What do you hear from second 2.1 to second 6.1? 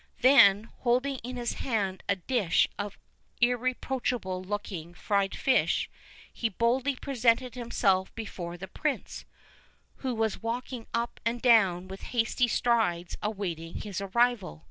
dish of irreproachable looking fried fish,